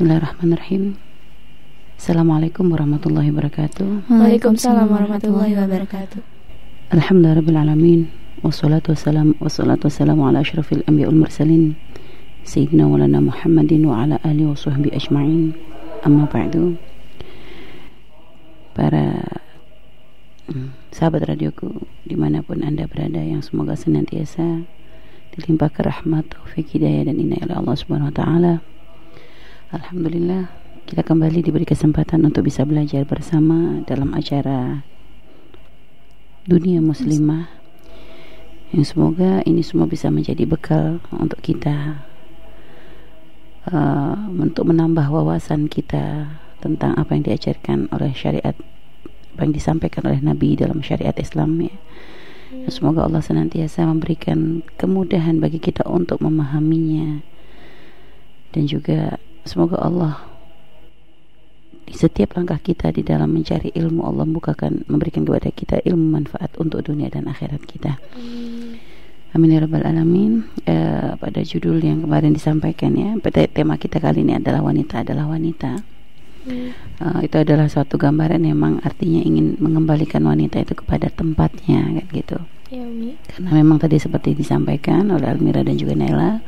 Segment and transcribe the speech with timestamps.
[0.00, 0.96] Bismillahirrahmanirrahim.
[2.00, 4.08] Assalamualaikum warahmatullahi wabarakatuh.
[4.08, 6.24] Waalaikumsalam warahmatullahi wabarakatuh.
[6.88, 8.08] Alhamdulillahirrahmanirrahim.
[8.40, 11.76] Wassalatu wassalam wassalatu wassalamu ala ashrafil anbiya wal mursalin
[12.48, 15.52] Sayyidina walana Muhammadin wa ala alihi wa sahbihi ajma'in
[16.00, 16.80] Amma ba'du
[18.72, 19.20] Para
[20.48, 21.76] hmm, sahabat radioku
[22.08, 24.64] di mana pun anda berada yang semoga senantiasa
[25.36, 28.64] dilimpahkan rahmat, taufik, hidayah dan inayah oleh Allah Subhanahu wa taala.
[29.70, 30.50] Alhamdulillah
[30.90, 34.82] kita kembali diberi kesempatan untuk bisa belajar bersama dalam acara
[36.42, 37.46] dunia muslimah
[38.74, 42.02] yang semoga ini semua bisa menjadi bekal untuk kita
[43.70, 48.58] uh, untuk menambah wawasan kita tentang apa yang diajarkan oleh syariat
[49.38, 51.74] apa yang disampaikan oleh Nabi dalam syariat Islam ya.
[52.66, 57.22] Semoga Allah senantiasa memberikan kemudahan bagi kita untuk memahaminya
[58.50, 60.20] dan juga semoga Allah
[61.90, 66.54] di setiap langkah kita di dalam mencari ilmu Allah bukakan memberikan kepada kita ilmu manfaat
[66.62, 67.98] untuk dunia dan akhirat kita.
[69.30, 70.46] Amin ya rabbal alamin.
[70.66, 73.14] Eh, pada judul yang kemarin disampaikan ya,
[73.50, 75.82] tema kita kali ini adalah wanita adalah wanita.
[76.40, 82.06] Uh, itu adalah suatu gambaran yang memang artinya ingin mengembalikan wanita itu kepada tempatnya kan
[82.16, 82.38] gitu.
[82.72, 83.18] Ya, Umi.
[83.28, 86.40] Karena memang tadi seperti disampaikan oleh Almira dan juga Naila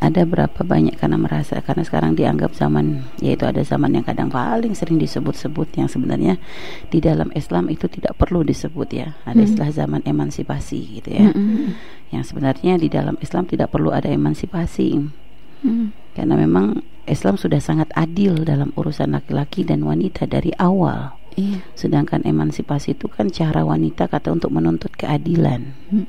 [0.00, 4.72] ada berapa banyak karena merasa karena sekarang dianggap zaman yaitu ada zaman yang kadang paling
[4.72, 6.40] sering disebut-sebut yang sebenarnya
[6.88, 9.46] di dalam Islam itu tidak perlu disebut ya ada Hmm.
[9.46, 11.76] istilah zaman emansipasi gitu ya Mm-mm.
[12.10, 15.20] yang sebenarnya di dalam Islam tidak perlu ada emansipasi
[15.60, 15.92] Mm.
[16.16, 21.19] karena memang Islam sudah sangat adil dalam urusan laki-laki dan wanita dari awal.
[21.38, 21.62] Iya.
[21.78, 25.74] Sedangkan emansipasi itu kan cara wanita kata untuk menuntut keadilan.
[25.90, 26.06] Mm.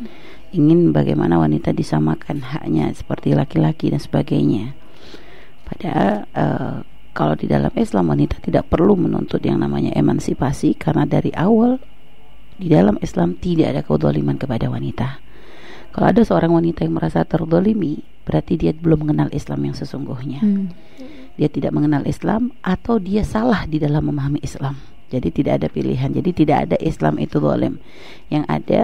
[0.52, 4.74] Ingin bagaimana wanita disamakan haknya seperti laki-laki dan sebagainya.
[5.64, 6.78] Padahal eh,
[7.12, 11.80] kalau di dalam Islam wanita tidak perlu menuntut yang namanya emansipasi karena dari awal
[12.60, 15.10] di dalam Islam tidak ada kedoliman kepada wanita.
[15.92, 20.40] Kalau ada seorang wanita yang merasa terdolimi, berarti dia belum mengenal Islam yang sesungguhnya.
[20.40, 20.66] Mm.
[21.36, 24.80] Dia tidak mengenal Islam atau dia salah di dalam memahami Islam.
[25.12, 26.10] Jadi tidak ada pilihan.
[26.16, 27.84] Jadi tidak ada Islam itu zalim.
[28.32, 28.82] Yang ada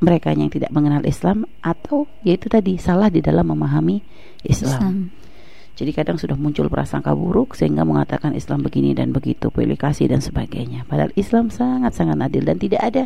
[0.00, 4.00] mereka yang tidak mengenal Islam atau yaitu tadi salah di dalam memahami
[4.42, 4.72] Islam.
[4.72, 4.96] Islam.
[5.72, 10.20] Jadi kadang sudah muncul prasangka buruk sehingga mengatakan Islam begini dan begitu, pilih kasih dan
[10.20, 10.84] sebagainya.
[10.84, 13.04] Padahal Islam sangat-sangat adil dan tidak ada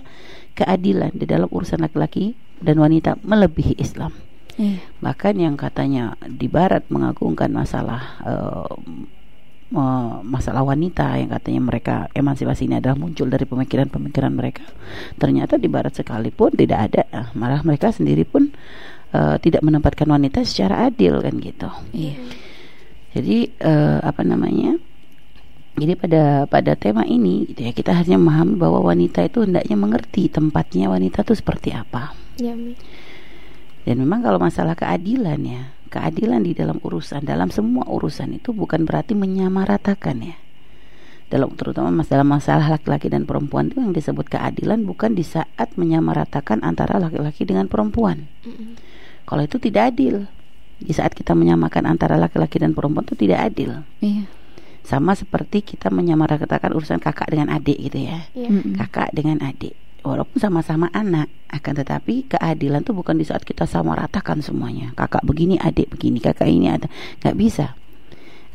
[0.58, 4.10] keadilan di dalam urusan laki-laki dan wanita melebihi Islam.
[4.58, 4.82] Iya.
[4.98, 8.74] Bahkan yang katanya di Barat mengagungkan masalah eh,
[9.70, 14.64] me- masalah wanita yang katanya mereka emansipasi ini adalah muncul dari pemikiran-pemikiran mereka.
[15.18, 18.50] Ternyata di Barat sekalipun tidak ada, eh, malah mereka sendiri pun
[19.14, 21.68] eh, tidak menempatkan wanita secara adil kan gitu.
[21.94, 22.16] Iya.
[23.16, 24.76] Jadi eh, apa namanya?
[25.76, 30.32] Jadi pada pada tema ini gitu ya kita hanya memahami bahwa wanita itu hendaknya mengerti
[30.32, 32.16] tempatnya wanita itu seperti apa.
[32.40, 32.56] Ya.
[33.84, 38.84] Dan memang kalau masalah keadilan ya, keadilan di dalam urusan, dalam semua urusan itu bukan
[38.84, 40.36] berarti menyamaratakan ya.
[41.26, 45.74] Dalam terutama mas dalam masalah laki-laki dan perempuan itu yang disebut keadilan bukan di saat
[45.74, 48.30] menyamaratakan antara laki-laki dengan perempuan.
[48.46, 48.78] Mm-mm.
[49.26, 50.30] Kalau itu tidak adil.
[50.76, 53.80] Di saat kita menyamakan antara laki-laki dan perempuan itu tidak adil.
[54.04, 54.28] Iya.
[54.86, 58.28] Sama seperti kita menyamaratakan urusan kakak dengan adik gitu ya.
[58.36, 58.48] Iya.
[58.52, 58.76] Hmm.
[58.78, 59.74] kakak dengan adik
[60.06, 64.94] walaupun sama-sama anak akan tetapi keadilan tuh bukan di saat kita sama ratakan semuanya.
[64.94, 66.86] Kakak begini adik begini kakak ini ada.
[67.22, 67.66] Nggak bisa.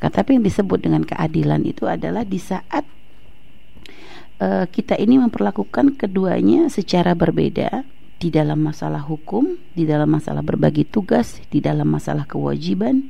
[0.01, 2.87] Kan, tapi yang disebut dengan keadilan itu adalah di saat
[4.41, 7.83] eh, kita ini memperlakukan keduanya secara berbeda
[8.21, 13.09] di dalam masalah hukum, di dalam masalah berbagi tugas, di dalam masalah kewajiban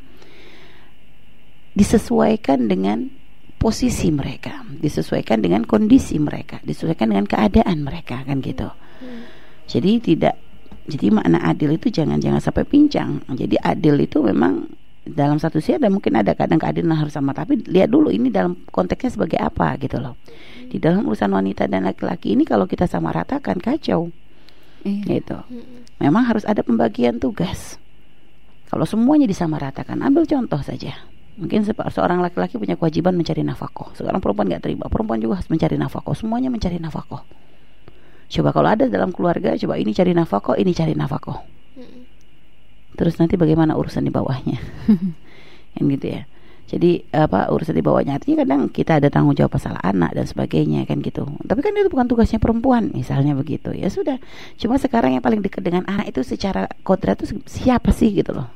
[1.72, 3.21] disesuaikan dengan
[3.62, 8.74] posisi mereka, disesuaikan dengan kondisi mereka, disesuaikan dengan keadaan mereka kan gitu.
[9.06, 9.22] Mm.
[9.70, 10.36] Jadi tidak
[10.90, 13.22] jadi makna adil itu jangan jangan sampai pincang.
[13.30, 14.66] Jadi adil itu memang
[15.06, 18.58] dalam satu sisi ada mungkin ada kadang keadilan harus sama tapi lihat dulu ini dalam
[18.74, 20.18] konteksnya sebagai apa gitu loh.
[20.66, 24.10] Di dalam urusan wanita dan laki-laki ini kalau kita sama ratakan kacau
[24.82, 25.22] Iya.
[25.22, 25.38] gitu.
[25.38, 25.86] Mm-mm.
[26.02, 27.78] Memang harus ada pembagian tugas.
[28.72, 30.96] Kalau semuanya disamaratakan, ambil contoh saja.
[31.42, 33.90] Mungkin seorang laki-laki punya kewajiban mencari nafkah.
[33.98, 36.14] Sekarang perempuan nggak terima, perempuan juga harus mencari nafkah.
[36.14, 37.26] Semuanya mencari nafkah.
[38.32, 41.44] Coba kalau ada dalam keluarga, coba ini cari nafkah, ini cari nafkah.
[41.76, 42.02] Mm-mm.
[42.96, 44.56] Terus nanti bagaimana urusan di bawahnya?
[45.76, 46.24] kan gitu ya.
[46.72, 50.88] Jadi apa urusan di bawahnya artinya kadang kita ada tanggung jawab masalah anak dan sebagainya
[50.88, 51.28] kan gitu.
[51.44, 53.76] Tapi kan itu bukan tugasnya perempuan misalnya begitu.
[53.76, 54.16] Ya sudah.
[54.56, 58.48] Cuma sekarang yang paling dekat dengan anak itu secara kodrat itu siapa sih gitu loh.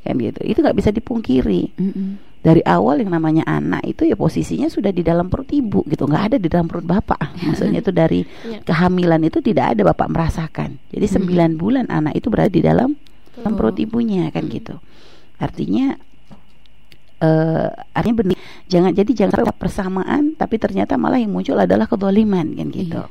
[0.00, 0.40] Kan gitu.
[0.42, 1.76] Itu nggak bisa dipungkiri.
[1.76, 2.10] Mm-mm.
[2.40, 6.24] dari awal yang namanya anak itu ya posisinya sudah di dalam perut ibu gitu nggak
[6.24, 8.64] ada di dalam perut bapak maksudnya itu dari Iya.
[8.64, 11.14] kehamilan itu tidak ada bapak merasakan jadi Hmm.
[11.20, 12.96] sembilan bulan anak itu berada di dalam
[13.36, 14.72] dalam perut ibunya kan gitu
[15.36, 15.92] artinya
[17.20, 18.38] eh artinya benih
[18.72, 23.04] jangan jadi jangan sampai persamaan tapi ternyata malah yang muncul adalah kedoliman kan gitu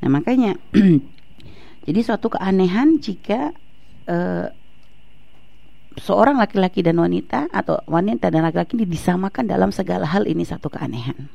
[0.00, 0.56] nah makanya
[1.86, 3.52] jadi suatu keanehan jika
[4.08, 4.48] eh,
[6.00, 10.72] seorang laki-laki dan wanita atau wanita dan laki-laki ini disamakan dalam segala hal ini satu
[10.72, 11.28] keanehan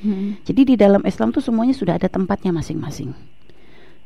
[0.00, 0.40] Mm.
[0.48, 3.12] jadi di dalam Islam tuh semuanya sudah ada tempatnya masing-masing.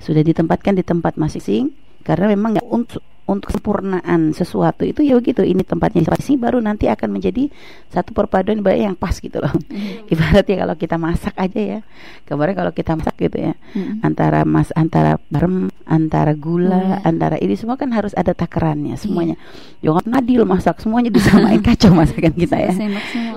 [0.03, 1.71] Sudah ditempatkan di tempat masing-masing
[2.03, 6.61] karena memang ya untuk untuk sempurnaan sesuatu itu ya begitu ini tempatnya di sini baru
[6.61, 7.49] nanti akan menjadi
[7.89, 9.53] satu perpaduan yang pas gitu loh.
[10.13, 11.81] Ibaratnya kalau kita masak aja ya.
[12.29, 13.53] Kemarin kalau kita masak gitu ya.
[13.73, 14.05] Mm.
[14.05, 17.01] Antara mas antara garam, antara gula, Gula.
[17.01, 19.41] antara ini semua kan harus ada takarannya semuanya.
[19.81, 22.73] Jangan adil masak semuanya disamain kacau masakan kita ya.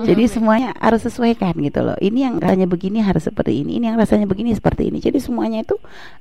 [0.04, 1.98] Jadi semuanya harus sesuaikan gitu loh.
[1.98, 5.02] Ini yang rasanya begini harus seperti ini, ini yang rasanya begini seperti ini.
[5.02, 5.76] Jadi semuanya itu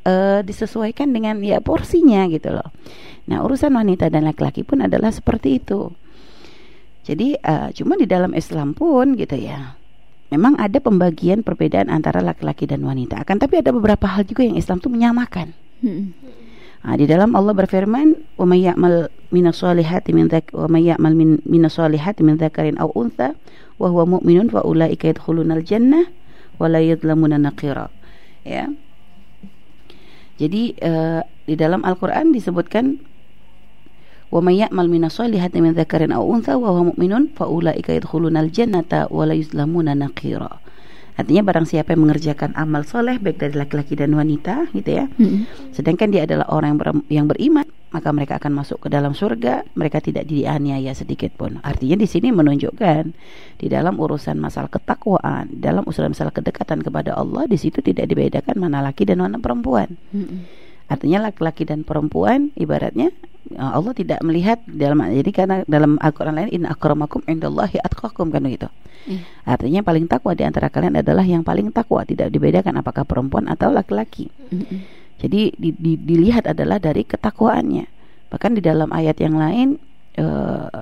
[0.08, 2.70] eh, disesuaikan dengan ya porsinya gitu loh.
[3.28, 5.92] Nah urusan wanita dan laki-laki pun adalah seperti itu.
[7.06, 9.78] Jadi eh, cuma di dalam Islam pun gitu ya.
[10.28, 13.24] Memang ada pembagian perbedaan antara laki-laki dan wanita.
[13.24, 15.56] Akan tapi ada beberapa hal juga yang Islam tuh menyamakan.
[15.80, 16.12] Mm.
[16.86, 21.18] Nah, di dalam Allah berfirman, "Wa may ya'mal minas solihati min dzak wa may ya'mal
[21.18, 23.34] min minas solihati min dzakarin aw untha
[23.82, 26.06] wa huwa mu'minun fa ulaika yadkhulunal jannah
[26.62, 27.90] wa la yudlamuna naqira."
[28.48, 28.72] Ya.
[30.38, 33.02] Jadi eh, di dalam Al-Qur'an disebutkan
[34.30, 38.54] wa may ya'mal minas solihati min dzakarin aw untha wa huwa mu'minun fa ulaika yadkhulunal
[38.54, 40.62] jannata wa la yuzlamuna naqira.
[41.18, 45.50] Artinya barang siapa yang mengerjakan amal soleh baik dari laki-laki dan wanita gitu ya Mm.
[45.74, 49.66] Sedangkan dia adalah orang yang, ber- yang beriman, maka mereka akan masuk ke dalam surga.
[49.74, 51.58] Mereka tidak dianiaya sedikit pun.
[51.66, 53.04] Artinya di sini menunjukkan
[53.58, 58.62] di dalam urusan masalah ketakwaan, dalam urusan masalah kedekatan kepada Allah, di situ tidak dibedakan
[58.62, 59.98] mana laki dan mana perempuan.
[60.14, 60.67] Mm.
[60.88, 63.12] Artinya laki-laki dan perempuan ibaratnya
[63.56, 68.44] uh, Allah tidak melihat dalam jadi karena dalam Al-Qur'an lain in akramakum indallahi atqakum kan
[68.44, 68.72] begitu.
[69.07, 69.24] Iya.
[69.48, 73.48] Artinya yang paling takwa di antara kalian adalah yang paling takwa, tidak dibedakan apakah perempuan
[73.48, 74.28] atau laki-laki.
[74.51, 74.84] Mm.
[75.18, 77.86] Jadi di, di- dilihat adalah dari ketakwaannya.
[78.28, 79.80] Bahkan di dalam ayat yang lain
[80.19, 80.80] eh,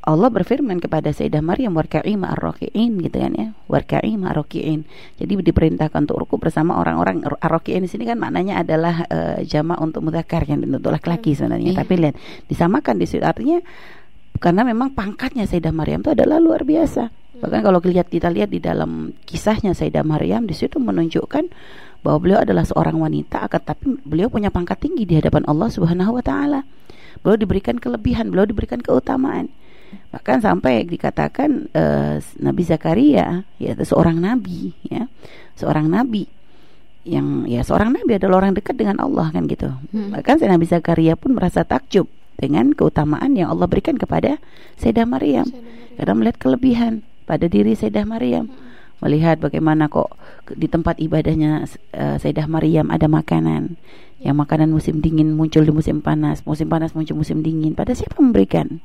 [0.00, 3.48] Allah berfirman kepada Sayyidah Maryam warka'i ma'arraki'in gitu kan ya.
[3.68, 4.88] Warka'i ma'arraki'in.
[5.20, 10.08] Jadi diperintahkan untuk ruku bersama orang-orang arraki'in di sini kan maknanya adalah eh, jamak untuk
[10.08, 11.76] mudzakkar kan untuk laki-laki sebenarnya.
[11.76, 11.78] Iya.
[11.84, 12.16] Tapi lihat
[12.48, 13.60] disamakan di situ artinya
[14.40, 17.12] karena memang pangkatnya Sayyidah Maryam itu adalah luar biasa.
[17.40, 21.44] Bahkan kalau lihat kita lihat di dalam kisahnya Sayyidah Maryam di situ menunjukkan
[22.00, 26.16] bahwa beliau adalah seorang wanita akan tapi beliau punya pangkat tinggi di hadapan Allah Subhanahu
[26.16, 26.64] wa taala.
[27.20, 29.52] Beliau diberikan kelebihan, beliau diberikan keutamaan.
[30.10, 35.06] Bahkan sampai dikatakan eh, Nabi Zakaria ya seorang nabi ya.
[35.54, 36.26] Seorang nabi
[37.04, 39.72] yang ya seorang nabi adalah orang dekat dengan Allah kan gitu.
[39.92, 40.12] Hmm.
[40.12, 44.40] Bahkan Nabi Zakaria pun merasa takjub dengan keutamaan yang Allah berikan kepada
[44.80, 45.48] Sayyidah Maryam.
[45.96, 48.48] Karena melihat kelebihan pada diri Sayyidah Maryam.
[49.00, 50.12] Melihat bagaimana kok
[50.52, 51.64] di tempat ibadahnya
[51.96, 53.80] eh, Sayyidah Maryam ada makanan.
[54.20, 57.72] Yang makanan musim dingin muncul di musim panas, musim panas muncul musim dingin.
[57.72, 58.84] Pada siapa memberikan?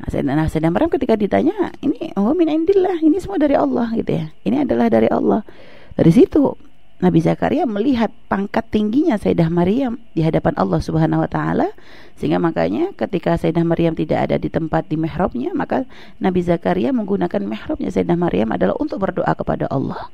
[0.00, 0.08] Nah,
[0.48, 4.32] Sayyidah nah, Maryam ketika ditanya, ini oh min indillah, ini semua dari Allah gitu ya.
[4.48, 5.44] Ini adalah dari Allah.
[5.92, 6.56] Dari situ
[7.00, 11.72] Nabi Zakaria melihat pangkat tingginya Sayyidah Maryam di hadapan Allah Subhanahu wa taala
[12.16, 15.88] sehingga makanya ketika Sayyidah Maryam tidak ada di tempat di mihrabnya maka
[16.20, 20.12] Nabi Zakaria menggunakan mihrabnya Sayyidah Maryam adalah untuk berdoa kepada Allah.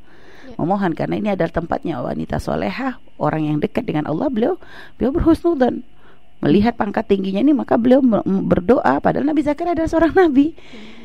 [0.54, 4.54] Memohon karena ini adalah tempatnya wanita solehah, orang yang dekat dengan Allah, beliau
[4.94, 5.82] beliau berhusnudzon.
[6.46, 10.54] Melihat pangkat tingginya ini maka beliau berdoa padahal Nabi Zakaria adalah seorang nabi.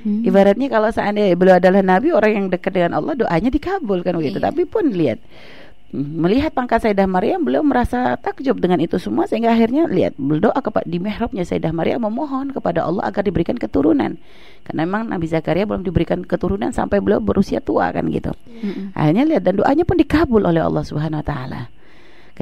[0.05, 0.21] Mm.
[0.29, 4.37] Ibaratnya kalau seandainya beliau adalah nabi, orang yang dekat dengan Allah doanya dikabulkan begitu.
[4.37, 4.53] Iya.
[4.53, 5.17] Tapi pun lihat
[5.91, 10.87] melihat pangkat Sayyidah Maryam beliau merasa takjub dengan itu semua sehingga akhirnya lihat berdoa kepada
[10.87, 14.15] di mihrabnya Sayyidah Maryam memohon kepada Allah agar diberikan keturunan.
[14.63, 18.31] Karena memang Nabi Zakaria belum diberikan keturunan sampai beliau berusia tua kan gitu.
[18.63, 18.95] Mm.
[18.95, 21.61] Akhirnya lihat dan doanya pun dikabul oleh Allah Subhanahu wa taala.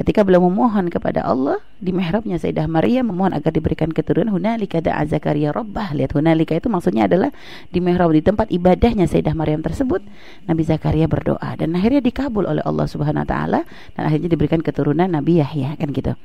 [0.00, 5.04] Ketika beliau memohon kepada Allah di mihrabnya Sayyidah Maryam memohon agar diberikan keturunan hunalika da'a
[5.04, 5.92] Zakaria rabbah.
[5.92, 7.28] Lihat hunalika itu maksudnya adalah
[7.68, 10.00] di mihrab di tempat ibadahnya Sayyidah Maryam tersebut
[10.48, 13.60] Nabi Zakaria berdoa dan akhirnya dikabul oleh Allah Subhanahu wa taala
[13.92, 16.16] dan akhirnya diberikan keturunan Nabi Yahya kan gitu.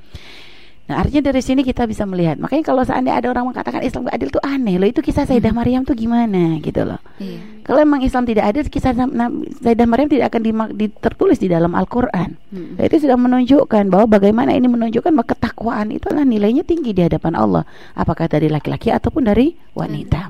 [0.86, 2.38] Nah artinya dari sini kita bisa melihat.
[2.38, 4.86] Makanya kalau seandainya ada orang mengatakan Islam gak adil itu aneh loh.
[4.86, 7.01] Itu kisah Sayyidah Maryam tuh gimana gitu loh.
[7.18, 7.65] Iya.
[7.65, 10.42] Kalau memang Islam tidak adil Kisah Sayyidah Maryam tidak akan
[10.77, 12.38] ditertulis di dalam Al-Quran.
[12.54, 12.77] Mm.
[12.77, 17.01] Nah, Itu sudah menunjukkan bahwa bagaimana ini menunjukkan bahwa ketakwaan itu adalah nilainya tinggi di
[17.01, 17.65] hadapan Allah.
[17.98, 20.30] Apakah dari laki-laki ataupun dari wanita.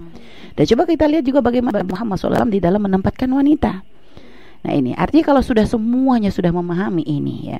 [0.55, 3.83] Dan coba kita lihat juga bagaimana Muhammad SAW di dalam menempatkan wanita.
[4.65, 4.97] Nah ini.
[4.97, 7.59] Artinya kalau sudah semuanya sudah memahami ini ya,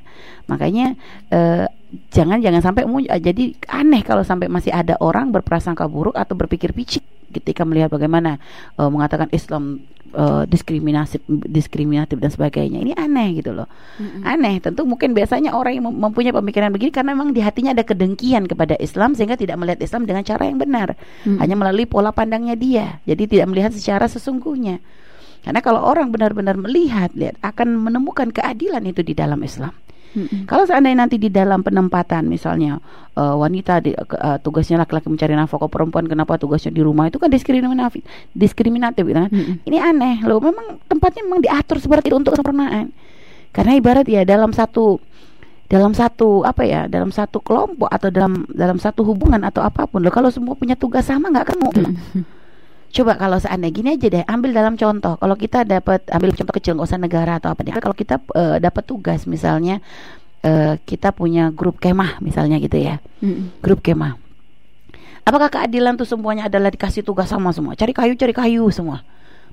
[0.50, 0.98] makanya
[1.30, 1.70] eh,
[2.10, 2.84] jangan jangan sampai
[3.22, 8.40] jadi aneh kalau sampai masih ada orang berprasangka buruk atau berpikir picik ketika melihat bagaimana
[8.80, 9.84] uh, mengatakan Islam
[10.16, 12.80] uh, diskriminatif diskriminatif dan sebagainya.
[12.80, 13.68] Ini aneh gitu loh.
[14.00, 14.22] Mm-hmm.
[14.24, 14.56] aneh.
[14.64, 18.80] Tentu mungkin biasanya orang yang mempunyai pemikiran begini karena memang di hatinya ada kedengkian kepada
[18.80, 20.96] Islam sehingga tidak melihat Islam dengan cara yang benar.
[20.96, 21.38] Mm-hmm.
[21.44, 23.04] hanya melalui pola pandangnya dia.
[23.04, 24.80] Jadi tidak melihat secara sesungguhnya
[25.46, 29.72] karena kalau orang benar-benar melihat lihat akan menemukan keadilan itu di dalam Islam
[30.16, 32.80] hmm Kalau seandainya nanti di dalam penempatan misalnya
[33.20, 37.28] uh, wanita di, uh, tugasnya laki-laki mencari nafkah, perempuan kenapa tugasnya di rumah itu kan
[37.28, 39.32] diskriminatif, diskriminatif gitu kan.
[39.34, 39.68] Mm-hmm.
[39.68, 40.40] Ini aneh loh.
[40.40, 42.96] Memang tempatnya memang diatur seperti itu untuk kesempurnaan.
[43.52, 45.04] Karena ibarat ya dalam satu
[45.66, 49.98] dalam satu apa ya dalam satu kelompok atau dalam dalam satu hubungan atau apa pun
[50.06, 52.24] loh kalau semua punya tugas sama nggak kamu mm-hmm.
[52.96, 55.20] Coba kalau seandainya gini aja deh, ambil dalam contoh.
[55.20, 57.76] Kalau kita dapat ambil contoh kecil nggak usah negara atau apa deh.
[57.76, 59.84] Kalau kita uh, dapat tugas misalnya
[60.48, 63.04] uh, kita punya grup kemah misalnya gitu ya.
[63.20, 63.60] Mm.
[63.60, 64.16] Grup kemah.
[65.28, 67.76] Apakah keadilan tuh semuanya adalah dikasih tugas sama semua?
[67.76, 69.04] Cari kayu, cari kayu semua.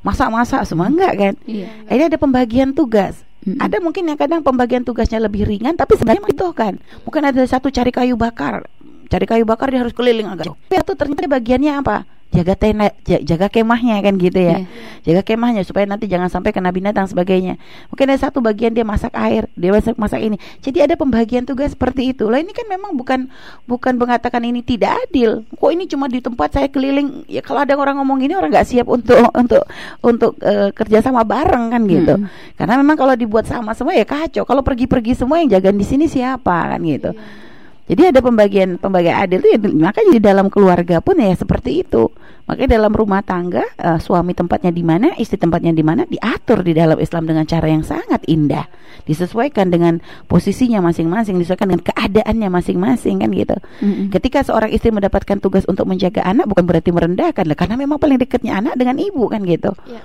[0.06, 1.34] Masak-masak semua enggak kan?
[1.42, 1.66] Iya.
[1.90, 3.26] Ini ada pembagian tugas.
[3.42, 3.58] Mm-hmm.
[3.58, 6.78] Ada mungkin yang kadang pembagian tugasnya lebih ringan tapi sebenarnya itu kan.
[7.02, 8.70] Mungkin ada satu cari kayu bakar.
[9.10, 10.54] Cari kayu bakar dia harus keliling agak jauh.
[10.70, 12.06] Tapi itu ternyata bagiannya apa?
[12.32, 14.64] Jaga tenda jaga kemahnya kan gitu ya.
[14.64, 14.64] Yeah.
[15.04, 17.60] jaga kemahnya supaya nanti jangan sampai kena binatang sebagainya.
[17.92, 20.40] Mungkin ada satu bagian dia masak air dia masak masak ini.
[20.64, 22.26] Jadi ada pembagian tugas seperti itu.
[22.32, 23.28] Lah ini kan memang bukan
[23.68, 25.44] bukan mengatakan ini tidak adil.
[25.52, 28.68] Kok ini cuma di tempat saya keliling ya kalau ada orang ngomong ini orang nggak
[28.68, 29.62] siap untuk untuk
[30.00, 32.14] untuk uh, kerja sama bareng kan gitu.
[32.16, 32.28] Hmm.
[32.56, 34.48] karena memang kalau dibuat sama semua ya kacau.
[34.48, 37.12] Kalau pergi-pergi semua yang jaga di sini siapa kan gitu.
[37.12, 37.51] Yeah
[37.82, 42.06] jadi ada pembagian pembagian adil itu ya makanya di dalam keluarga pun ya seperti itu.
[42.46, 46.74] Makanya dalam rumah tangga uh, suami tempatnya di mana, istri tempatnya di mana diatur di
[46.74, 48.66] dalam Islam dengan cara yang sangat indah.
[49.06, 53.56] Disesuaikan dengan posisinya masing-masing, disesuaikan dengan keadaannya masing-masing kan gitu.
[53.82, 54.06] Mm-hmm.
[54.14, 58.58] Ketika seorang istri mendapatkan tugas untuk menjaga anak bukan berarti merendahkan karena memang paling dekatnya
[58.58, 59.74] anak dengan ibu kan gitu.
[59.86, 60.02] Yeah.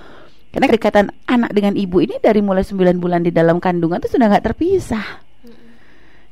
[0.53, 4.31] Karena kedekatan anak dengan ibu ini dari mulai 9 bulan di dalam kandungan itu sudah
[4.31, 5.26] nggak terpisah.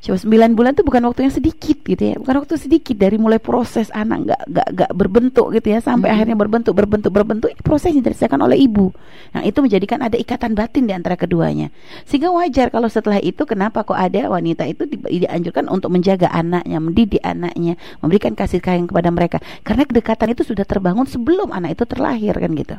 [0.06, 3.42] Coba 9 bulan itu bukan waktu yang sedikit gitu ya, bukan waktu sedikit dari mulai
[3.42, 6.16] proses anak nggak nggak nggak berbentuk gitu ya sampai hmm.
[6.22, 8.94] akhirnya berbentuk berbentuk berbentuk ini proses yang dirasakan oleh ibu.
[9.34, 11.74] Nah itu menjadikan ada ikatan batin di antara keduanya.
[12.06, 16.78] Sehingga wajar kalau setelah itu kenapa kok ada wanita itu di, dianjurkan untuk menjaga anaknya,
[16.78, 17.74] mendidik anaknya,
[18.06, 22.54] memberikan kasih sayang kepada mereka karena kedekatan itu sudah terbangun sebelum anak itu terlahir kan
[22.54, 22.78] gitu.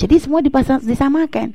[0.00, 1.52] Jadi semua dipasang disamakan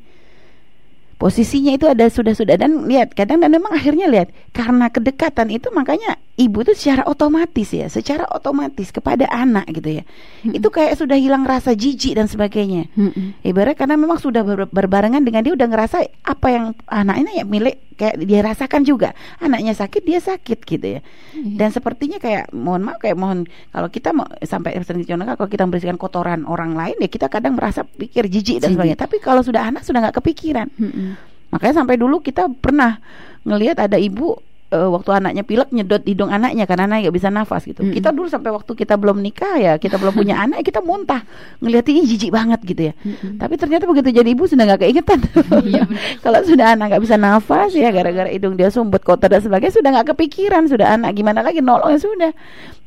[1.18, 2.56] posisinya itu ada sudah-sudah.
[2.58, 7.74] Dan lihat kadang dan memang akhirnya lihat karena kedekatan itu makanya ibu itu secara otomatis
[7.74, 10.04] ya secara otomatis kepada anak gitu ya
[10.46, 10.54] hmm.
[10.54, 13.42] itu kayak sudah hilang rasa jijik dan sebagainya hmm.
[13.42, 17.46] ibarat karena memang sudah ber berbarengan dengan dia udah ngerasa apa yang anak ini ya
[17.50, 21.58] milik kayak dia rasakan juga anaknya sakit dia sakit gitu ya hmm.
[21.58, 26.46] dan sepertinya kayak mohon maaf kayak mohon kalau kita mau sampai kalau kita membersihkan kotoran
[26.46, 30.06] orang lain ya kita kadang merasa pikir jijik dan sebagainya tapi kalau sudah anak sudah
[30.06, 31.18] nggak kepikiran hmm.
[31.50, 33.02] makanya sampai dulu kita pernah
[33.42, 34.38] ngelihat ada ibu
[34.72, 37.84] uh, waktu anaknya pilek nyedot hidung anaknya karena anak gak bisa nafas gitu.
[37.84, 37.96] Mm -hmm.
[38.00, 41.24] Kita dulu sampai waktu kita belum nikah ya, kita belum punya anak, kita muntah
[41.64, 42.94] ngelihat ini jijik banget gitu ya.
[43.00, 43.32] Mm -hmm.
[43.40, 45.20] Tapi ternyata begitu jadi ibu sudah nggak keingetan.
[45.64, 45.84] Iya,
[46.24, 49.90] Kalau sudah anak gak bisa nafas ya gara-gara hidung dia sumbut kotor dan sebagainya sudah
[50.00, 52.32] nggak kepikiran sudah anak gimana lagi nolong ya sudah.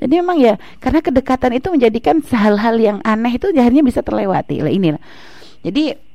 [0.00, 4.64] Jadi memang ya karena kedekatan itu menjadikan hal-hal yang aneh itu akhirnya bisa terlewati.
[4.64, 5.00] Lah inilah.
[5.60, 6.09] Jadi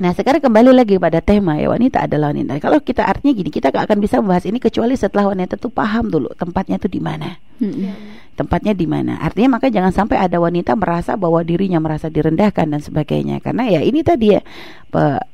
[0.00, 2.56] Nah sekarang kembali lagi pada tema ya wanita adalah wanita.
[2.56, 6.08] Kalau kita artinya gini, kita gak akan bisa membahas ini kecuali setelah wanita itu paham
[6.08, 7.36] dulu tempatnya itu di mana.
[7.60, 7.92] Hmm.
[8.32, 9.20] Tempatnya di mana.
[9.20, 13.44] Artinya maka jangan sampai ada wanita merasa bahwa dirinya merasa direndahkan dan sebagainya.
[13.44, 14.40] Karena ya ini tadi ya,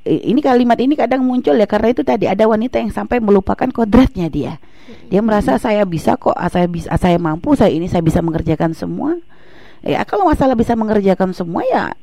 [0.03, 4.27] ini kalimat ini kadang muncul ya karena itu tadi ada wanita yang sampai melupakan kodratnya
[4.27, 4.59] dia.
[5.07, 9.15] Dia merasa saya bisa kok, saya bisa, saya mampu, saya ini saya bisa mengerjakan semua.
[9.87, 11.95] Ya kalau masalah bisa mengerjakan semua ya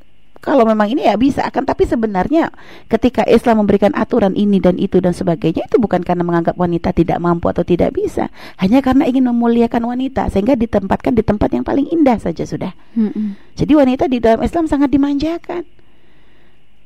[0.44, 2.52] kalau memang ini ya bisa akan tapi sebenarnya
[2.92, 7.16] ketika Islam memberikan aturan ini dan itu dan sebagainya itu bukan karena menganggap wanita tidak
[7.16, 8.28] mampu atau tidak bisa.
[8.60, 12.76] Hanya karena ingin memuliakan wanita sehingga ditempatkan di tempat yang paling indah saja sudah.
[12.92, 13.34] Hmm.
[13.56, 15.64] jadi wanita di dalam Islam sangat dimanjakan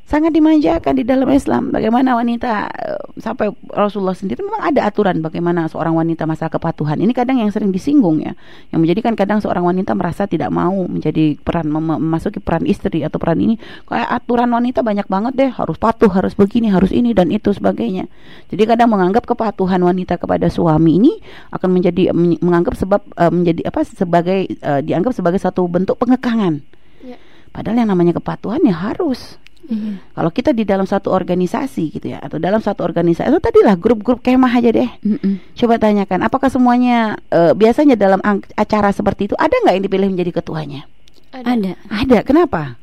[0.08, 1.68] sangat dimanjakan di dalam Islam.
[1.68, 6.96] Bagaimana wanita uh, sampai Rasulullah sendiri memang ada aturan bagaimana seorang wanita masalah kepatuhan.
[6.96, 8.32] Ini kadang yang sering disinggung ya,
[8.72, 13.20] yang menjadikan kadang seorang wanita merasa tidak mau menjadi peran mem memasuki peran istri atau
[13.20, 13.60] peran ini.
[13.84, 18.08] Kayak aturan wanita banyak banget deh, harus patuh, harus begini, harus ini dan itu sebagainya.
[18.48, 21.12] Jadi kadang menganggap kepatuhan wanita kepada suami ini
[21.52, 26.64] akan menjadi menganggap sebab uh, menjadi apa sebagai uh, dianggap sebagai satu bentuk pengekangan
[27.52, 29.40] Padahal yang namanya kepatuhan ya harus.
[29.68, 30.00] Iya.
[30.16, 34.24] Kalau kita di dalam satu organisasi gitu ya, atau dalam satu organisasi itu tadilah grup-grup
[34.24, 34.90] kemah aja deh.
[35.04, 35.54] Mm-mm.
[35.54, 40.08] Coba tanyakan, apakah semuanya eh, biasanya dalam ang- acara seperti itu ada nggak yang dipilih
[40.08, 40.88] menjadi ketuanya?
[41.30, 41.76] Ada.
[41.92, 42.24] Ada.
[42.24, 42.80] Kenapa?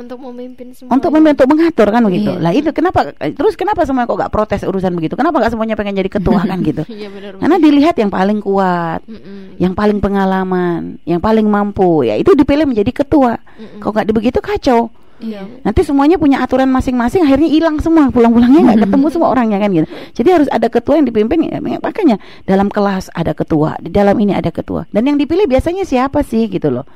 [0.00, 0.96] Untuk memimpin semua.
[0.96, 2.32] Untuk membentuk mengatur kan begitu.
[2.32, 2.40] Iya.
[2.40, 3.12] Lah itu kenapa?
[3.20, 5.12] Terus kenapa semua kok gak protes urusan begitu?
[5.12, 6.88] Kenapa gak semuanya pengen jadi ketua kan gitu?
[7.00, 7.36] Iya benar.
[7.36, 9.60] Karena dilihat yang paling kuat, Mm-mm.
[9.60, 13.36] yang paling pengalaman, yang paling mampu, ya itu dipilih menjadi ketua.
[13.80, 14.88] Kalau nggak begitu kacau.
[15.20, 15.44] Iya.
[15.62, 18.08] Nanti semuanya punya aturan masing-masing, akhirnya hilang semua.
[18.08, 19.86] Pulang-pulangnya nggak ketemu semua orangnya kan gitu.
[20.16, 21.38] Jadi harus ada ketua yang dipimpin.
[21.46, 22.16] Ya, makanya
[22.48, 24.88] dalam kelas ada ketua, di dalam ini ada ketua.
[24.88, 26.88] Dan yang dipilih biasanya siapa sih gitu loh?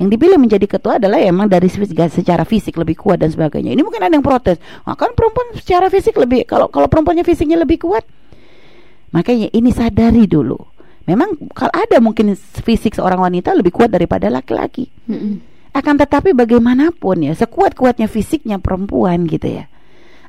[0.00, 3.72] Yang dipilih menjadi ketua adalah ya emang dari segi- secara fisik lebih kuat dan sebagainya.
[3.76, 4.56] Ini mungkin ada yang protes.
[4.88, 8.04] Wah, kan perempuan secara fisik lebih kalau kalau perempuannya fisiknya lebih kuat.
[9.12, 10.56] Makanya ini sadari dulu.
[11.04, 14.86] Memang kalau ada mungkin fisik seorang wanita lebih kuat daripada laki-laki.
[15.10, 15.49] Mm-mm.
[15.70, 19.70] Akan tetapi bagaimanapun ya, sekuat-kuatnya fisiknya perempuan gitu ya.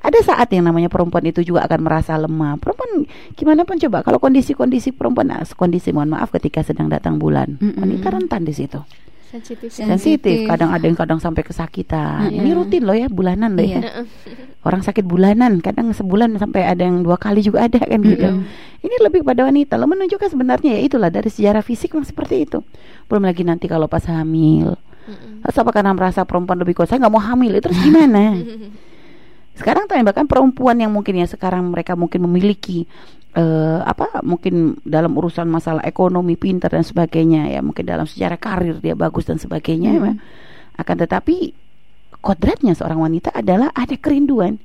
[0.02, 2.58] Ada saat yang namanya perempuan itu juga akan merasa lemah.
[2.58, 3.06] Perempuan
[3.38, 7.78] gimana pun coba kalau kondisi-kondisi perempuan, nah, kondisi mohon maaf ketika sedang datang bulan, Mm-mm.
[7.78, 8.82] wanita rentan di situ.
[9.30, 9.70] Sensitif.
[9.72, 10.50] Sen- Sensitif, Sensitif.
[10.50, 12.34] kadang ada yang kadang sampai kesakitan.
[12.34, 12.38] Mm-mm.
[12.42, 13.78] Ini rutin loh ya, bulanan loh ya.
[13.82, 14.04] Iya.
[14.66, 18.26] Orang sakit bulanan, kadang sebulan sampai ada yang dua kali juga ada kan gitu.
[18.26, 18.82] Mm-mm.
[18.82, 19.78] Ini lebih pada wanita.
[19.78, 22.66] Lo menunjukkan sebenarnya ya itulah dari sejarah fisik memang seperti itu.
[23.06, 24.78] Belum lagi nanti kalau pas hamil.
[25.08, 25.42] Mm-mm.
[25.46, 26.90] Terus apa karena merasa perempuan lebih kuat?
[26.90, 27.58] Saya nggak mau hamil.
[27.62, 28.38] Terus gimana?
[29.62, 32.88] sekarang bahkan perempuan yang mungkin ya sekarang mereka mungkin memiliki
[33.36, 38.80] eh, apa mungkin dalam urusan masalah ekonomi pintar dan sebagainya ya mungkin dalam sejarah karir
[38.80, 40.04] dia bagus dan sebagainya Hmm.
[40.08, 40.14] ya.
[40.82, 41.54] akan tetapi
[42.24, 44.58] kodratnya seorang wanita adalah ada kerinduan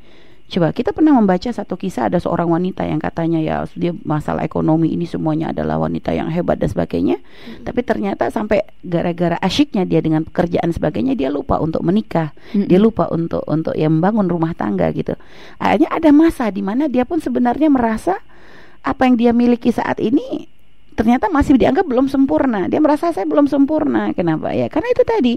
[0.47, 4.95] Coba kita pernah membaca satu kisah ada seorang wanita yang katanya ya dia masalah ekonomi
[4.95, 7.19] ini semuanya adalah wanita yang hebat dan sebagainya.
[7.67, 12.31] Tapi ternyata sampai gara-gara asyiknya dia dengan pekerjaan sebagainya dia lupa untuk menikah.
[12.55, 12.71] Mm-mm.
[12.71, 15.19] Dia lupa untuk untuk ya membangun rumah tangga gitu.
[15.59, 18.23] Akhirnya ada masa di mana dia pun sebenarnya merasa
[18.87, 20.47] apa yang dia miliki saat ini
[20.97, 22.67] ternyata masih dianggap belum sempurna.
[22.73, 24.17] Dia merasa saya belum sempurna.
[24.17, 24.73] Kenapa ya?
[24.73, 25.35] Karena itu tadi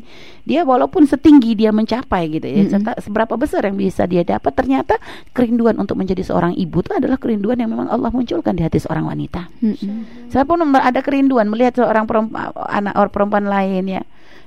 [0.48, 2.72] dia walaupun setinggi dia mencapai gitu ya, Mm-mm.
[2.72, 4.95] serta seberapa besar yang bisa dia dapat, ternyata
[5.36, 9.04] kerinduan untuk menjadi seorang ibu itu adalah kerinduan yang memang Allah munculkan di hati seorang
[9.06, 9.52] wanita.
[9.60, 10.32] Mm-mm.
[10.32, 14.02] Saya pun ada kerinduan melihat seorang perempuan, anak orang perempuan lain ya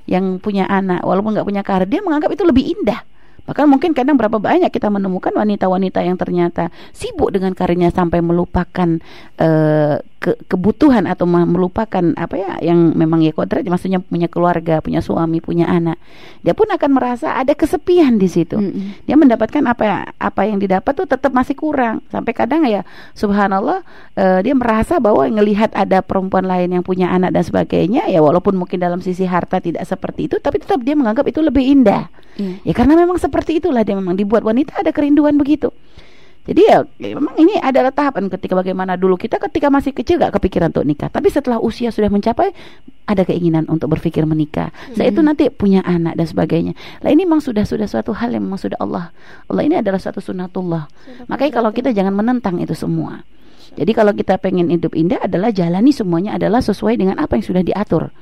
[0.09, 3.05] yang punya anak walaupun nggak punya karir dia menganggap itu lebih indah.
[3.43, 9.03] Bahkan mungkin kadang berapa banyak kita menemukan wanita-wanita yang ternyata sibuk dengan karirnya sampai melupakan
[9.37, 14.79] eh, ke- kebutuhan atau me- melupakan apa ya yang memang ya kodrat maksudnya punya keluarga,
[14.79, 15.99] punya suami, punya anak.
[16.47, 19.07] Dia pun akan merasa ada kesepian di situ Mm-mm.
[19.07, 22.83] dia mendapatkan apa apa yang didapat tuh tetap masih kurang sampai kadang ya
[23.15, 23.83] subhanallah
[24.15, 28.55] eh, dia merasa bahwa ngelihat ada perempuan lain yang punya anak dan sebagainya ya walaupun
[28.55, 32.65] mungkin dalam sisi harta tidak seperti itu tapi tetap dia menganggap itu lebih indah Iya.
[32.65, 35.73] ya karena memang seperti itulah dia memang dibuat wanita ada kerinduan begitu.
[36.45, 40.37] Jadi ya, ya memang ini adalah tahapan ketika bagaimana dulu kita ketika masih kecil gak
[40.37, 41.09] kepikiran untuk nikah.
[41.09, 42.53] Tapi setelah usia sudah mencapai
[43.09, 44.69] ada keinginan untuk berpikir menikah.
[44.93, 46.77] Saya itu nanti punya anak dan sebagainya.
[47.01, 49.17] Lah ini memang sudah sudah suatu hal yang memang sudah Allah.
[49.49, 50.93] Allah ini adalah suatu sunatullah
[51.33, 53.25] makanya kalau kita jangan menentang itu semua.
[53.73, 57.65] Jadi kalau kita pengen hidup indah adalah jalani semuanya adalah sesuai dengan apa yang sudah
[57.65, 58.13] diatur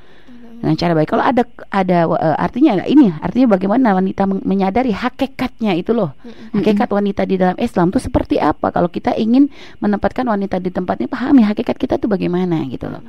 [0.61, 1.09] dengan cara baik.
[1.09, 1.43] Kalau ada
[1.73, 6.13] ada eh, artinya ini artinya bagaimana wanita men- menyadari hakikatnya itu loh.
[6.53, 8.69] Hakikat wanita di dalam Islam itu seperti apa?
[8.69, 9.49] Kalau kita ingin
[9.81, 13.01] menempatkan wanita di tempatnya pahami hakikat kita itu bagaimana gitu loh.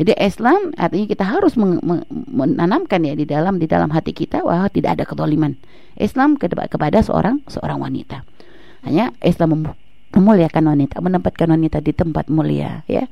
[0.00, 1.54] Jadi Islam artinya kita harus
[2.34, 5.54] menanamkan ya di dalam di dalam hati kita bahwa tidak ada kedoliman.
[5.94, 8.24] Islam kedeba- kepada seorang seorang wanita.
[8.82, 9.76] Hanya Islam mem-
[10.16, 13.06] memuliakan wanita, menempatkan wanita di tempat mulia ya.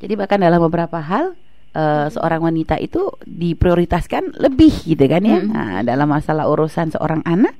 [0.00, 1.36] Jadi bahkan dalam beberapa hal
[1.74, 5.38] eh, seorang wanita itu diprioritaskan lebih gitu kan ya.
[5.42, 5.48] Mm.
[5.50, 7.54] Nah, dalam masalah urusan seorang anak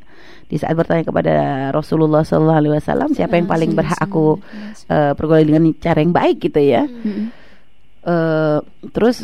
[0.51, 1.35] di saat bertanya kepada
[1.71, 4.43] Rasulullah Sallallahu Alaihi Wasallam siapa yang paling berhak aku
[4.91, 6.83] eh, pergaulan dengan cara yang baik gitu ya.
[6.91, 7.31] Mm-mm.
[8.01, 8.59] Eh,
[8.91, 9.23] terus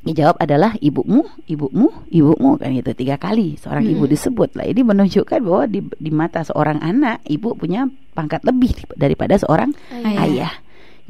[0.00, 4.14] dijawab adalah ibumu, ibumu, ibumu kan itu tiga kali seorang ibu Mm-mm.
[4.14, 4.64] disebut lah.
[4.70, 10.22] Ini menunjukkan bahwa di, di mata seorang anak ibu punya pangkat lebih daripada seorang Ayah.
[10.22, 10.52] ayah.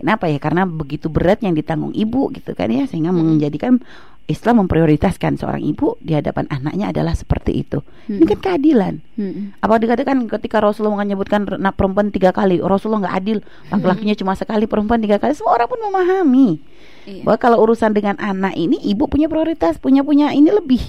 [0.00, 0.40] Kenapa ya?
[0.40, 3.36] Karena begitu berat yang ditanggung ibu gitu kan ya, sehingga Mm.
[3.36, 3.78] menjadikan
[4.24, 7.82] Islam memprioritaskan seorang ibu di hadapan anaknya adalah seperti itu.
[8.06, 8.30] Ini Mm-mm.
[8.30, 8.94] kan keadilan.
[9.18, 9.58] Mm-mm.
[9.58, 14.70] Apa dikatakan ketika Rasulullah menyebutkan nak perempuan tiga kali, Rasulullah nggak adil, laki-lakinya cuma sekali,
[14.70, 15.34] perempuan tiga kali.
[15.34, 16.48] Semua orang pun memahami
[17.10, 17.26] Iya.
[17.26, 20.80] bahwa kalau urusan dengan anak ini ibu punya prioritas, punya punya ini lebih.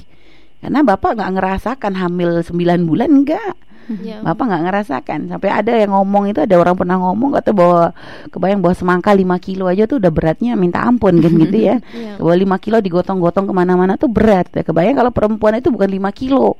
[0.61, 3.57] Karena bapak nggak ngerasakan hamil 9 bulan enggak.
[3.99, 4.21] Ya.
[4.23, 7.91] Bapak nggak ngerasakan sampai ada yang ngomong itu ada orang pernah ngomong kata bahwa
[8.29, 11.75] kebayang bahwa semangka 5 kilo aja tuh udah beratnya minta ampun kan gitu ya.
[11.91, 12.21] Iya.
[12.21, 14.47] Bahwa 5 kilo digotong-gotong ke mana-mana tuh berat.
[14.53, 16.55] Ya, kebayang kalau perempuan itu bukan 5 kilo.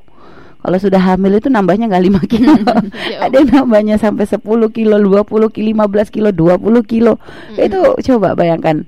[0.62, 2.54] Kalau sudah hamil itu nambahnya nggak 5 kilo.
[3.10, 7.18] Ya ada yang nambahnya sampai 10 kilo, 20 kilo, 15 kilo, 20 kilo.
[7.58, 8.86] Itu coba bayangkan.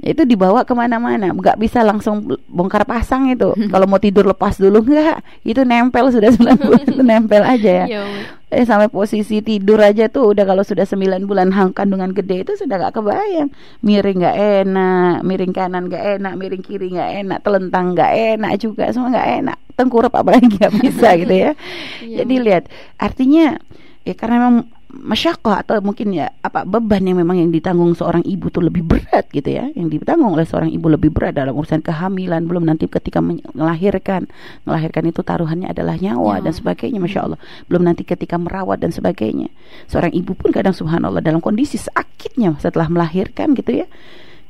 [0.00, 3.52] Itu dibawa ke mana-mana, nggak bisa langsung bongkar pasang itu.
[3.72, 7.86] Kalau mau tidur lepas dulu nggak, itu nempel sudah 9 bulan itu nempel aja ya.
[7.86, 8.22] Ya, Umi.
[8.50, 12.58] Eh sampai posisi tidur aja tuh udah kalau sudah 9 bulan hang kandungan gede itu
[12.58, 13.46] sudah gak kebayang.
[13.86, 14.36] Miring gak
[14.66, 19.28] enak, miring kanan gak enak, miring kiri gak enak, telentang gak enak juga, semua gak
[19.38, 19.58] enak.
[19.78, 21.52] Tengkurap apalagi gak bisa gitu ya.
[22.02, 22.64] Iya, Jadi lihat,
[22.98, 23.54] artinya
[24.02, 24.56] ya karena memang
[24.90, 29.30] masyakoh atau mungkin ya apa beban yang memang yang ditanggung seorang ibu tuh lebih berat
[29.30, 29.70] gitu ya.
[29.72, 33.22] Yang ditanggung oleh seorang ibu lebih berat dalam urusan kehamilan belum nanti ketika
[33.54, 34.26] melahirkan.
[34.66, 36.44] Melahirkan itu taruhannya adalah nyawa Nyawa.
[36.44, 37.38] dan sebagainya masya Allah
[37.70, 39.48] belum nanti ketika merawat dan sebagainya.
[39.86, 43.86] Seorang ibu pun kadang subhanallah dalam kondisi sakitnya setelah melahirkan gitu ya.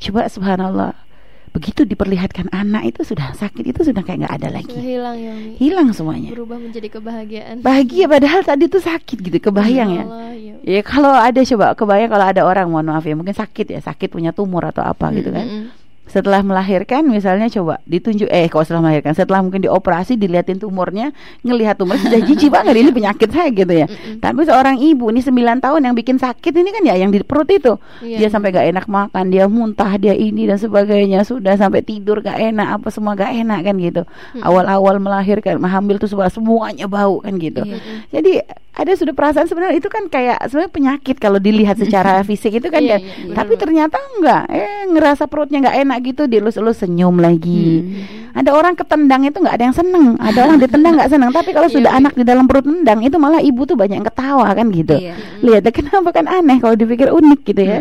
[0.00, 1.09] Coba subhanallah
[1.50, 5.32] begitu diperlihatkan anak itu sudah sakit itu sudah kayak nggak ada Sudah lagi hilang ya
[5.32, 5.52] Umi.
[5.58, 7.56] hilang semuanya Berubah menjadi kebahagiaan.
[7.60, 10.54] bahagia padahal tadi tuh sakit gitu kebayang ya Allah, ya.
[10.60, 14.06] Ya kalau ada coba kebayang kalau ada orang mohon maaf ya mungkin sakit ya sakit
[14.08, 15.72] punya tumor atau apa gitu kan.
[16.10, 21.74] Setelah melahirkan misalnya coba ditunjuk eh kalau setelah melahirkan setelah mungkin dioperasi dilihatin tumornya ngelihat
[21.74, 24.18] tumor sudah jijik banget ini penyakit saya gitu ya Mm-mm.
[24.18, 27.46] tapi seorang ibu ini 9 tahun yang bikin sakit ini kan ya yang di perut
[27.46, 28.28] itu dia Iya.
[28.28, 32.76] sampai gak enak makan dia muntah dia ini dan sebagainya sudah sampai tidur gak enak
[32.76, 34.02] apa semua gak enak kan gitu
[34.36, 37.78] awal-awal melahirkan hamil tuh semua semuanya bau kan gitu Iya.
[38.10, 38.32] jadi
[38.72, 42.80] ada sudah perasaan sebenarnya itu kan kayak sebenarnya penyakit kalau dilihat secara fisik itu kan
[42.80, 43.00] Iya, kan.
[43.00, 43.34] iya, iya.
[43.34, 48.36] tapi ternyata enggak eh ngerasa perutnya nggak enak gitu dilus-elus senyum lagi Hmm.
[48.36, 51.66] ada orang ketendang itu nggak ada yang seneng ada orang ditendang nggak seneng tapi kalau
[51.66, 51.98] Iya, sudah iya.
[51.98, 55.14] anak di dalam perut tendang itu malah ibu tuh banyak yang ketawa kan gitu Iya.
[55.40, 57.78] lihat kenapa kan aneh kalau dipikir unik gitu ya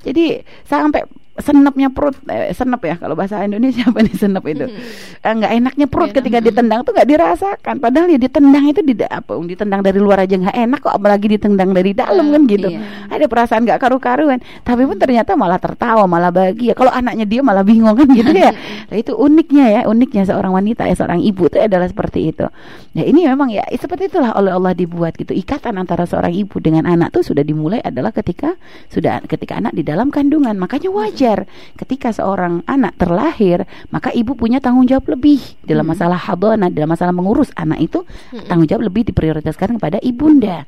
[0.00, 1.04] jadi sampai
[1.38, 4.66] senepnya perut eh, senep ya kalau bahasa Indonesia apa nih senep itu?
[5.22, 7.74] Eh, nggak enaknya perut ketika ditendang tuh nggak dirasakan.
[7.78, 11.70] Padahal ya ditendang itu di apa ditendang dari luar aja nggak enak kok apalagi ditendang
[11.70, 12.68] dari dalam kan gitu.
[12.68, 12.80] Iya.
[13.08, 14.38] ada perasaan nggak karu-karuan.
[14.62, 16.74] Tapi pun ternyata malah tertawa malah bahagia.
[16.74, 18.52] Kalau anaknya dia malah bingung kan gitu ya.
[18.88, 22.48] Nah, itu uniknya ya uniknya seorang wanita ya seorang ibu itu adalah seperti itu.
[22.96, 25.36] Ya ini memang ya seperti itulah oleh Allah dibuat gitu.
[25.36, 28.56] Ikatan antara seorang ibu dengan anak tuh sudah dimulai adalah ketika
[28.88, 30.56] sudah ketika anak di dalam kandungan.
[30.56, 31.27] Makanya wajar
[31.76, 35.40] ketika seorang anak terlahir maka ibu punya tanggung jawab lebih.
[35.64, 38.04] Dalam masalah hadana dalam masalah mengurus anak itu
[38.46, 40.64] tanggung jawab lebih diprioritaskan kepada ibunda.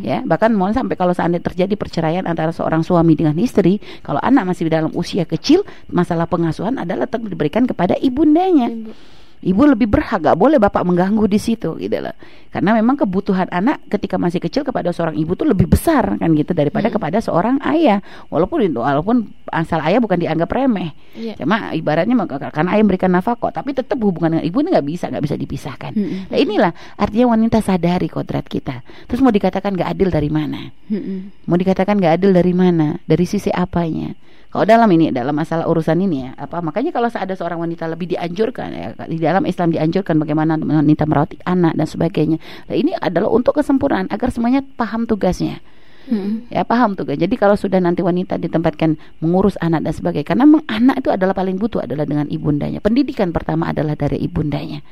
[0.00, 4.50] Ya bahkan mau sampai kalau seandainya terjadi perceraian antara seorang suami dengan istri kalau anak
[4.50, 8.70] masih dalam usia kecil masalah pengasuhan adalah tetap diberikan kepada ibundanya.
[8.70, 9.19] Ibu.
[9.40, 12.12] Ibu lebih berhak gak boleh bapak mengganggu di situ gitu loh.
[12.50, 16.50] Karena memang kebutuhan anak ketika masih kecil kepada seorang ibu tuh lebih besar kan gitu
[16.52, 18.02] daripada kepada seorang ayah.
[18.28, 20.92] Walaupun itu walaupun asal ayah bukan dianggap remeh.
[21.14, 21.34] Iya.
[21.42, 25.04] cuma ibaratnya maka- karena ayah memberikan nafkah tapi tetap hubungan dengan ibu ini nggak bisa
[25.10, 25.92] nggak bisa dipisahkan.
[25.94, 26.20] Mm-mm.
[26.30, 28.82] nah inilah artinya wanita sadari kodrat kita.
[29.06, 30.70] Terus mau dikatakan gak adil dari mana?
[30.90, 31.46] Mm-mm.
[31.46, 32.98] mau dikatakan gak adil dari mana?
[33.06, 34.14] Dari sisi apanya
[34.50, 38.10] kalau dalam ini dalam masalah urusan ini ya apa makanya kalau ada seorang wanita lebih
[38.18, 42.38] dianjurkan ya di dalam Islam dianjurkan bagaimana wanita merawat anak dan sebagainya.
[42.66, 45.62] Nah, ini adalah untuk kesempurnaan agar semuanya paham tugasnya.
[46.10, 46.48] Mm-mm.
[46.48, 50.64] ya paham tuh jadi kalau sudah nanti wanita ditempatkan mengurus anak dan sebagainya karena memang
[50.66, 52.82] anak itu adalah paling butuh adalah dengan ibundanya.
[52.82, 54.82] Pendidikan pertama adalah dari ibundanya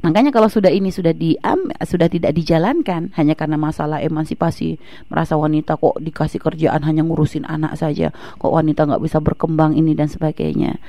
[0.00, 4.80] Makanya kalau sudah ini sudah diam sudah tidak dijalankan hanya karena masalah emansipasi
[5.12, 9.92] merasa wanita kok dikasih kerjaan hanya ngurusin anak saja kok wanita nggak bisa berkembang ini
[9.92, 10.80] dan sebagainya.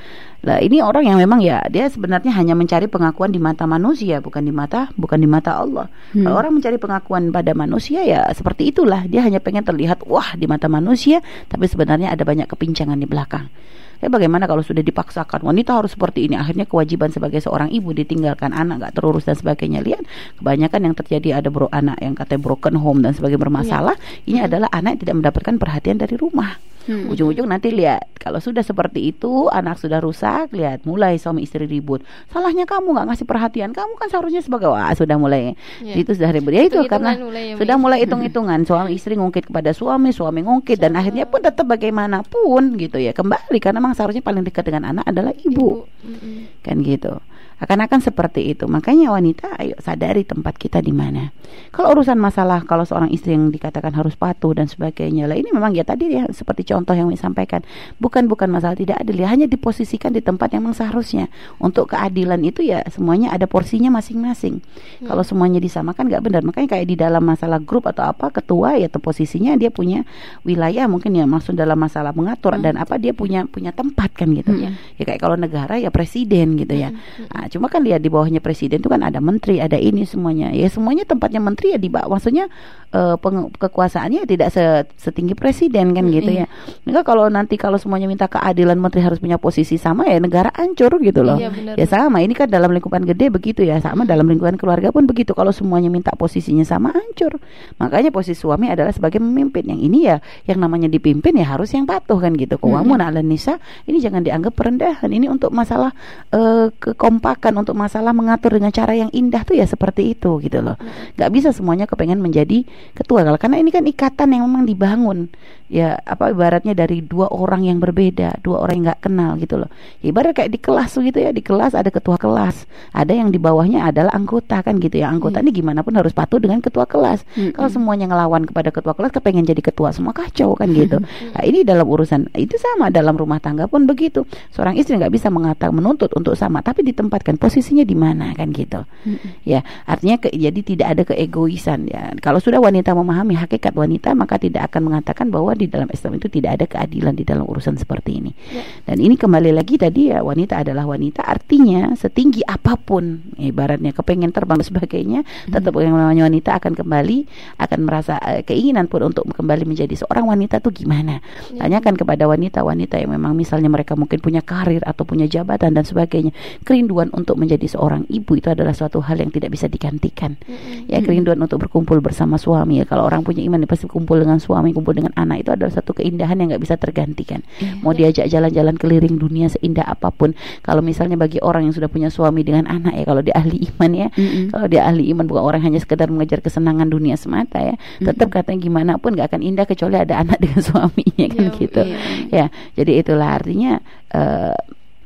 [0.41, 4.41] Lah ini orang yang memang ya dia sebenarnya hanya mencari pengakuan di mata manusia bukan
[4.47, 5.91] di mata bukan di mata Allah.
[6.15, 10.47] Kalau orang mencari pengakuan pada manusia ya seperti itulah dia hanya pengen terlihat wah di
[10.47, 11.19] mata manusia
[11.52, 13.52] tapi sebenarnya ada banyak kepincangan di belakang.
[14.01, 15.45] Ya bagaimana kalau sudah dipaksakan?
[15.45, 16.35] Wanita harus seperti ini.
[16.35, 19.85] Akhirnya kewajiban sebagai seorang ibu ditinggalkan anak nggak terurus dan sebagainya.
[19.85, 20.03] Lihat
[20.41, 24.67] kebanyakan yang terjadi ada bro anak yang katanya broken home dan sebagainya bermasalah ini adalah
[24.73, 26.57] anak yang tidak mendapatkan perhatian dari rumah.
[26.81, 27.13] Hmm.
[27.13, 32.01] ujung-ujung nanti lihat kalau sudah seperti itu anak sudah rusak lihat mulai suami istri ribut.
[32.33, 33.69] Salahnya kamu nggak ngasih perhatian.
[33.69, 35.53] Kamu kan seharusnya sebagai wah sudah mulai
[35.85, 36.01] Iya.
[36.01, 36.57] itu sudah ribut.
[36.57, 38.65] Ya itu karena mulai ya, sudah mulai hitung-hitungan.
[38.65, 43.13] Suami istri ngungkit kepada suami suami ngungkit dan akhirnya pun tetap bagaimanapun gitu ya.
[43.13, 46.63] Kembali karena memang seharusnya paling dekat dengan anak adalah ibu Mm-mm.
[46.63, 47.19] kan gitu
[47.62, 48.65] Akan-akan seperti itu.
[48.65, 51.30] Makanya wanita ayo sadari tempat kita di mana.
[51.69, 55.78] Kalau urusan masalah kalau seorang istri yang dikatakan harus patuh dan sebagainya lah ini memang
[55.78, 57.62] ya tadi ya seperti contoh yang disampaikan.
[58.02, 61.30] Bukan bukan masalah tidak adil ya hanya diposisikan di tempat yang memang seharusnya.
[61.62, 64.58] Untuk keadilan itu ya semuanya ada porsinya masing-masing.
[64.58, 65.08] Hmm.
[65.13, 66.41] Kalau semuanya disamakan nggak benar.
[66.41, 70.02] Makanya kayak di dalam masalah grup atau apa ketua ya posisinya dia punya
[70.41, 72.63] wilayah mungkin ya maksud dalam masalah mengatur hmm.
[72.65, 74.50] dan apa dia punya punya tempat kan gitu.
[74.50, 74.74] Hmm.
[74.97, 76.89] Ya kayak kalau negara ya presiden gitu ya.
[76.89, 77.30] Hmm.
[77.30, 80.55] Nah, cuma kan lihat di bawahnya presiden itu kan ada menteri, ada ini semuanya.
[80.55, 82.15] Ya semuanya tempatnya menteri ya di bawah.
[82.15, 82.47] Maksudnya
[82.95, 83.19] uh,
[83.59, 84.55] kekuasaannya tidak
[84.95, 86.45] setinggi presiden kan hmm, gitu ya.
[86.87, 90.95] Enggak kalau nanti kalau semuanya minta keadilan menteri harus punya posisi sama ya negara hancur
[91.03, 91.35] gitu loh.
[91.35, 93.83] Iya, Ya sama, ini kan dalam lingkupan gede begitu ya.
[93.83, 95.35] Sama dalam lingkungan keluarga pun begitu.
[95.35, 97.35] Kalau semuanya minta posisinya sama hancur.
[97.81, 99.67] Makanya posisi suami adalah sebagai memimpin.
[99.67, 102.55] Yang ini ya yang namanya dipimpin ya harus yang patuh kan gitu.
[102.55, 103.07] Kawamun hmm.
[103.11, 103.59] ala nisa
[103.89, 105.09] ini jangan dianggap perendahan.
[105.11, 105.91] Ini untuk masalah
[106.31, 110.62] uh, kekompak bahkan untuk masalah mengatur dengan cara yang indah tuh ya seperti itu gitu
[110.62, 110.77] loh.
[111.17, 112.62] Nggak bisa semuanya kepengen menjadi
[112.93, 113.25] ketua.
[113.25, 115.25] Kalau karena ini kan ikatan yang memang dibangun.
[115.71, 119.71] Ya apa ibaratnya dari dua orang yang berbeda dua orang yang nggak kenal gitu loh.
[120.06, 121.34] Ya, ibarat kayak di kelas gitu ya.
[121.34, 122.69] Di kelas ada ketua kelas.
[122.93, 125.10] Ada yang di bawahnya adalah anggota kan gitu ya.
[125.10, 125.49] Anggota hmm.
[125.49, 127.25] ini gimana pun harus patuh dengan ketua kelas.
[127.34, 127.56] Hmm.
[127.58, 131.01] kalau semuanya ngelawan kepada ketua kelas kepengen jadi ketua semua kacau kan gitu.
[131.32, 132.27] Nah, ini dalam urusan.
[132.36, 134.27] Itu sama dalam rumah tangga pun begitu.
[134.51, 136.60] Seorang istri nggak bisa mengatakan menuntut untuk sama.
[136.60, 139.45] Tapi ditempatkan kan posisinya di mana kan gitu mm-hmm.
[139.45, 144.41] ya artinya ke, jadi tidak ada keegoisan ya kalau sudah wanita memahami hakikat wanita maka
[144.41, 148.17] tidak akan mengatakan bahwa di dalam Islam itu tidak ada keadilan di dalam urusan seperti
[148.17, 148.65] ini yeah.
[148.89, 154.34] dan ini kembali lagi tadi ya wanita adalah wanita artinya setinggi apa pun ibaratnya kepengen
[154.34, 155.53] terbang dan sebagainya mm-hmm.
[155.53, 157.17] tetap yang namanya wanita akan kembali
[157.62, 161.21] akan merasa uh, keinginan pun untuk kembali menjadi seorang wanita tuh gimana
[161.53, 161.67] yeah.
[161.67, 166.31] tanyakan kepada wanita-wanita yang memang misalnya mereka mungkin punya karir atau punya jabatan dan sebagainya
[166.63, 170.39] kerinduan untuk menjadi seorang ibu itu adalah suatu hal yang tidak bisa digantikan.
[170.39, 170.91] Mm-hmm.
[170.91, 174.39] Ya kerinduan untuk berkumpul bersama suami ya kalau orang punya iman ya pasti kumpul dengan
[174.39, 177.43] suami, kumpul dengan anak itu adalah satu keindahan yang nggak bisa tergantikan.
[177.43, 177.84] Mm-hmm.
[177.84, 182.08] Mau diajak jalan-jalan keliling dunia seindah apa pun, kalau misalnya bagi orang yang sudah punya
[182.08, 184.45] suami dengan anak ya kalau dia ahli iman ya, mm-hmm.
[184.56, 188.08] kalau dia ahli iman bukan orang hanya sekedar mengejar kesenangan dunia semata ya, mm-hmm.
[188.08, 191.82] tetap katanya gimana pun nggak akan indah kecuali ada anak dengan suaminya kan yeah, gitu.
[191.82, 192.00] Yeah.
[192.32, 192.45] Ya,
[192.80, 193.84] jadi itulah artinya
[194.15, 194.56] uh,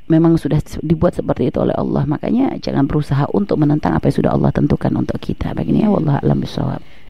[0.08, 2.06] memang sudah dibuat seperti itu oleh Allah.
[2.06, 5.54] Makanya jangan berusaha untuk menentang apa yang sudah Allah tentukan untuk kita.
[5.58, 6.96] Begini ya Allah alam bisawab